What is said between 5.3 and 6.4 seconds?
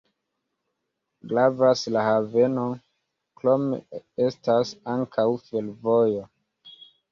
fervojo.